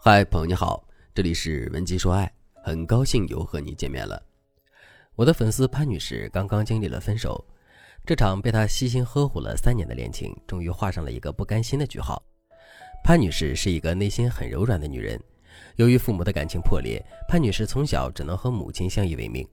[0.00, 4.22] 嗨，朋友你好，这里是文姬说爱，很高兴又和你见面了。
[5.16, 7.44] 我的粉丝潘女士刚刚经历了分手，
[8.06, 12.22] 这场被她悉心呵护了三年的恋情，终于画上了一个不甘心的句号。
[13.02, 15.20] 潘女士是一个内心很柔软的女人，
[15.74, 19.46] 由于父母的感情破裂，潘女士从小只能和母亲相依为命。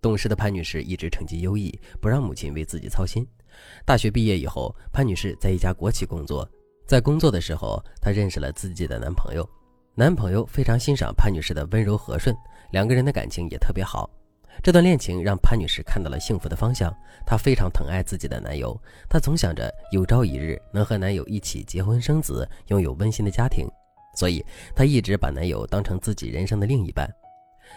[0.00, 3.26] 懂事的潘女士一直成绩优异，不让母亲为自己操心。
[3.84, 6.48] 大学毕业以后，潘女士在一家国企工作，
[6.86, 9.46] 在工作的时候，她认识了自己的男朋友。
[9.98, 12.32] 男朋友非常欣赏潘女士的温柔和顺，
[12.70, 14.08] 两个人的感情也特别好。
[14.62, 16.94] 这段恋情让潘女士看到了幸福的方向，
[17.26, 18.80] 她非常疼爱自己的男友，
[19.10, 23.66] 她总想着有朝一日能和男友一起结婚生子，拥有温馨的家庭，
[24.14, 24.40] 所以
[24.72, 27.10] 她一直把男友当成自己人生的另一半。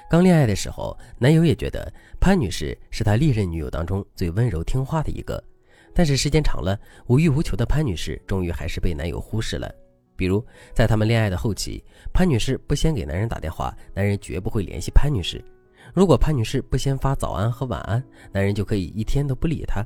[0.08, 5.44] 刚恋爱的时候，男友也觉得潘女士是他历任女友当中最温柔听话的一个，
[5.92, 9.74] 但是时间长了，无欲无求的潘女士终于还是被男友忽视了。
[10.16, 15.40] 比如，在他们恋爱的后期，潘女士不先给男人打电话，男人绝不会联系潘女士；
[15.94, 19.86] 如果潘女士不先发早安和晚安，男人就可以一天都不理她。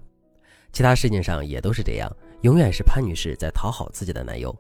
[0.72, 4.54] 其他事情上也都是这样，永远是潘女士在讨好自己的男友。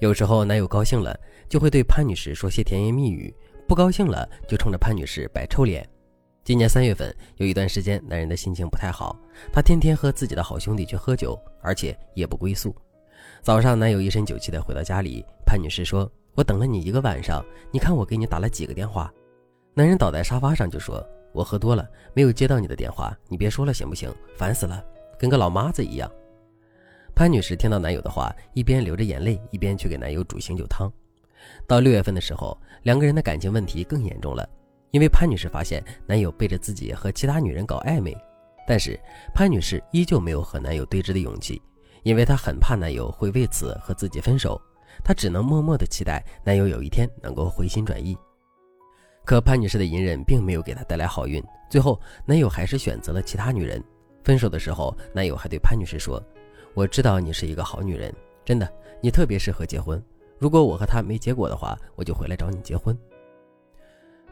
[0.00, 3.30] 有时候男友高兴了，就会对潘女士说些甜言蜜语；
[3.68, 5.86] 不高兴了，就冲着潘女士摆臭脸。
[6.42, 9.14] 今年三月份，有一段时间，男人的心情不太好，
[9.52, 12.74] 他天天和自己的好兄弟去喝酒，而且夜不归宿。
[13.42, 19.10] 早上，男友一身酒气的回到家里，潘女士说：“我等了你一个晚上，你看我给你打了几个电话。”
[19.72, 24.12] 男人倒在沙发上就说：“我喝多了，没有接到你的电话，你别说了行不行？
[24.36, 24.84] 烦死了，
[25.18, 26.10] 跟个老妈子一样。”
[27.16, 30.92] 潘女士听到男友的话，一边流着眼泪，一边去给男友煮醒酒汤。
[31.66, 34.46] 到六月份的时候，两个人的感情问题更严重了，
[34.90, 38.14] 因为潘女士发现男友背着自己和其他女人搞暧昧，
[38.66, 39.00] 但是
[39.34, 41.60] 潘女士依旧没有和男友对峙的勇气。
[42.02, 44.60] 因为她很怕男友会为此和自己分手，
[45.04, 48.16] 她只能默默的期待男友有一天能够回心转意。
[49.24, 53.82] 可潘女士的隐忍并没有给她带来好运，最后男友还是选择了其他女人。
[54.22, 56.22] 分手的时候，男友还对潘女士说
[56.74, 58.12] ：“我知道你是一个好女人，
[58.44, 60.02] 真的，你特别适合结婚。
[60.38, 62.96] 如果我和他没结果的话，我就回来找你结婚。”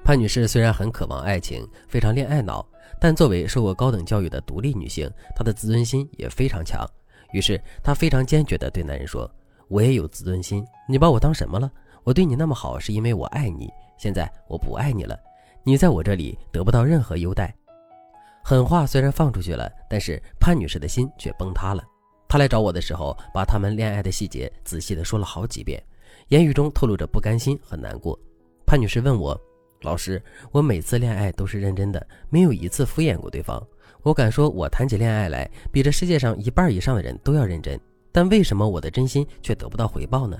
[0.05, 2.67] 潘女士虽然很渴望爱情，非常恋爱脑，
[3.01, 6.87] 但作为受过高等教育的独立女性，她的自尊心也非常强。
[7.33, 9.31] 于是她非常坚决地对男人说
[9.69, 11.71] ：“我也有自尊心，你把我当什么了？
[12.05, 13.71] 我对你那么好，是因为我爱你。
[13.97, 15.19] 现在我不爱你了，
[15.65, 17.55] 你在我这里得不到任何优待。”
[18.44, 21.84] 狠话虽然放出去了，但是潘女士的心却崩塌了。
[22.28, 25.83] 她来找我的时候，把他们恋爱的细节仔细地说了好几遍，
[26.28, 28.19] 言语中透露着不甘心和难过。
[28.66, 29.39] 潘女士问我
[29.83, 33.65] ：“老师，我每次恋爱都是认真的，没有一次敷衍过对方。”
[34.03, 37.78] 我敢说，我谈起恋爱来，比这世界上一半以上的人都要认真。
[38.11, 40.39] 但为什么我的真心却得不到回报呢？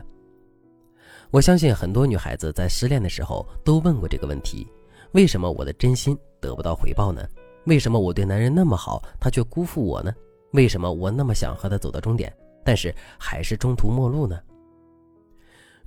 [1.31, 4.66] 我相信很多女孩子在失恋的时候都问过这个问题：
[5.12, 7.22] 为什么我的真心得不到回报呢？
[7.66, 10.15] 为什么我对男人那么好，他却辜负我呢？
[10.53, 12.32] 为什么我那么想和他走到终点，
[12.65, 14.41] 但是还是中途末路呢？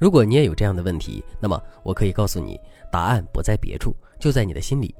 [0.01, 2.59] 如果你也有这样的问题，那么我可以告诉你，
[2.91, 4.95] 答案不在别处，就在你的心里。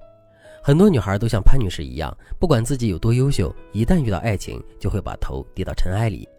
[0.62, 6.29] 很多女孩都像潘女士一样，不管自己有多优秀，一旦遇到爱情，就会把头低到尘埃里。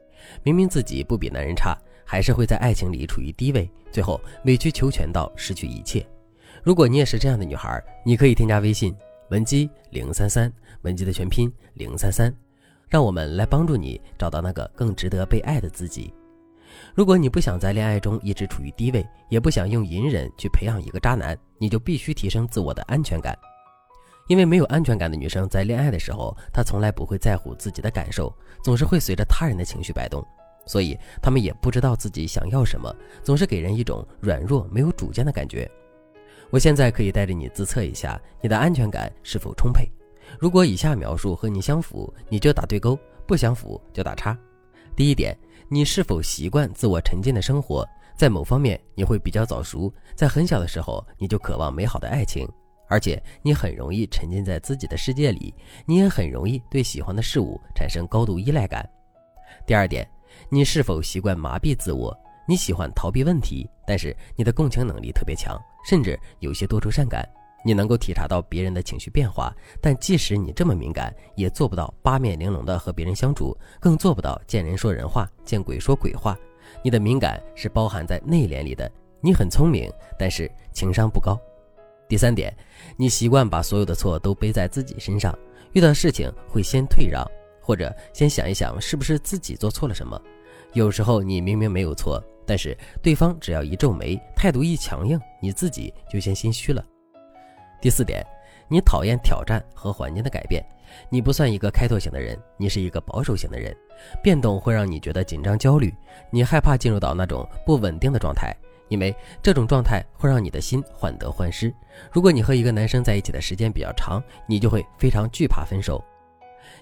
[0.44, 6.06] 明明自己不比男人差，还是会在爱情里处于低位，最后委曲求全到失去一切。
[6.62, 8.94] 如果你也是这样的女孩，你可以添加微信
[9.30, 10.52] 文姬零三三，
[10.82, 12.32] 文姬的全拼零三三，
[12.88, 16.14] 让我们来帮助你找到那个更值得被爱的自己。
[16.94, 23.36] 如果你不想在恋爱中一直处于低位，也不想用隐忍去培养一个渣男，你就必须提升自我的安全感。
[24.28, 28.32] 因为没有安全感的女生在恋爱的时候，她从来不会在乎自己的感受，
[28.62, 30.24] 总是会随着他人的情绪摆动，
[30.66, 35.68] 所以她们也不知道自己想要什么，总是给人一种软弱、没有主见的感觉。
[36.50, 39.90] 我现在可以带着你自测一下你的安全感是否充沛。
[40.38, 42.94] 如果以下描述和你相符，你就打对勾；
[43.26, 44.38] 不相符就打叉。
[44.94, 45.36] 第一点，
[45.72, 47.88] 你是否习惯自我沉浸的生活？
[48.14, 52.46] 在某方面你会比较早熟，在很小的时候你就渴望美好的爱情。
[52.90, 55.54] 而且你很容易沉浸在自己的世界里，
[55.86, 58.86] 你也很容易对喜欢的事物产生高度依赖感。
[59.66, 60.06] 第二点，
[60.50, 62.14] 你是否习惯麻痹自我？
[62.46, 65.58] 你喜欢逃避问题，但是你的共情能力特别强，
[65.88, 67.26] 甚至有些多愁善感。
[67.64, 76.36] 你能够体察到别人的情绪变化，但即使你这么敏感，也做不到八面玲珑的和别人相处，更做不到见人说人话，见鬼说鬼话。
[76.82, 78.90] 你的敏感是包含在内敛里的。
[79.20, 79.88] 你很聪明，
[80.18, 81.38] 但是情商不高。
[82.08, 82.52] 第三点，
[82.96, 85.32] 你习惯把所有的错都背在自己身上，
[85.72, 87.24] 遇到事情会先退让，
[87.60, 90.20] 或者先想一想是不是自己做错了什么。
[90.72, 96.84] 有时候你明明没有错，但是对方只要一皱眉，态度一强硬，你自己就先心虚了。
[97.82, 98.24] 第四点，
[98.68, 100.64] 你讨厌挑战和环境的改变，
[101.08, 103.76] 你不算一个开拓型的人，你是一个保守型的人，
[104.22, 105.92] 变动会让你觉得紧张焦虑，
[106.30, 108.54] 你害怕进入到那种不稳定的状态，
[108.88, 109.12] 因为
[109.42, 111.74] 这种状态会让你的心患得患失。
[112.12, 116.00] 如果你和一个男生在一起的时间比较长，你就会非常惧怕分手。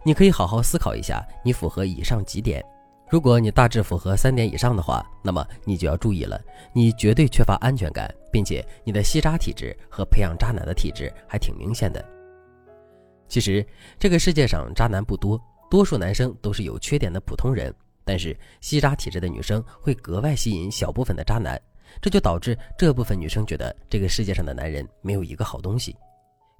[0.02, 2.62] 你可以好好思考一下，你符合以上几点。
[3.10, 6.40] 如果你大致符合三点以上的话，那么你就要注意了，
[6.72, 12.04] 你绝对缺乏安全感，并且你的吸渣体质和培养渣男的体质还挺明显的。
[13.26, 13.66] 其实
[13.98, 17.74] 这个世界上渣男不多，多数男生都是有缺点的普通人，
[18.04, 21.60] 但是吸渣体质的女生会格外吸引小部分的渣男，
[22.00, 25.96] 这就导致这部分女生觉得这个世界上的男人没有一个好东西。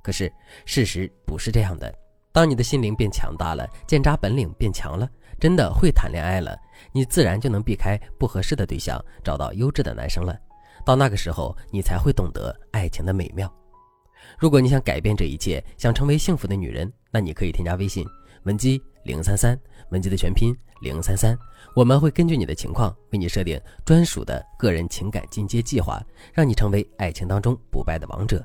[0.03, 0.32] 可是
[0.64, 1.94] 事实不是这样的。
[2.32, 6.56] 当你的心灵变强大了，见渣本领变强了，真的会谈恋爱了，
[6.93, 10.38] 你自然就能避开不合适的对象，找到优质的男生了。
[10.85, 13.53] 到那个时候，你才会懂得爱情的美妙。
[14.38, 18.06] 如果你想改变这一切，想成为幸福的女人，那你可以添加微信
[18.44, 19.59] 文姬零三三，
[19.91, 21.37] 文姬的全拼零三三，
[21.75, 26.00] 我们会根据你的情况为你设定专属的个人情感进阶计划，
[26.32, 28.44] 让你成为爱情当中不败的王者。